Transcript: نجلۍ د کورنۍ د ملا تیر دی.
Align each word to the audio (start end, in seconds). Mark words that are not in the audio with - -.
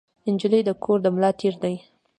نجلۍ 0.33 0.61
د 0.65 0.69
کورنۍ 0.83 1.01
د 1.03 1.07
ملا 1.15 1.31
تیر 1.39 1.55
دی. 1.63 1.75